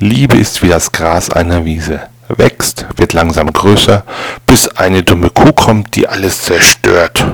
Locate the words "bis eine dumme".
4.46-5.28